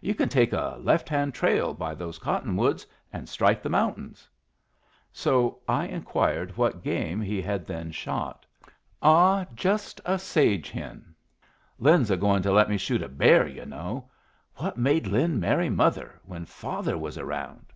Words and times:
You 0.00 0.14
can 0.14 0.30
take 0.30 0.54
a 0.54 0.78
left 0.80 1.10
hand 1.10 1.34
trail 1.34 1.74
by 1.74 1.94
those 1.94 2.16
cottonwoods 2.18 2.86
and 3.12 3.28
strike 3.28 3.62
the 3.62 3.68
mountains." 3.68 4.26
So 5.12 5.60
I 5.68 5.84
inquired 5.86 6.56
what 6.56 6.82
game 6.82 7.20
he 7.20 7.42
had 7.42 7.66
then 7.66 7.90
shot. 7.92 8.46
"Ah, 9.02 9.44
just 9.54 10.00
a 10.06 10.18
sage 10.18 10.70
hen. 10.70 11.14
Lin's 11.78 12.10
a 12.10 12.16
going 12.16 12.40
to 12.44 12.50
let 12.52 12.70
me 12.70 12.78
shoot 12.78 13.02
a 13.02 13.10
bear, 13.10 13.46
you 13.46 13.66
know. 13.66 14.08
What 14.56 14.78
made 14.78 15.06
Lin 15.06 15.38
marry 15.38 15.68
mother 15.68 16.18
when 16.24 16.46
father 16.46 16.96
was 16.96 17.18
around?" 17.18 17.66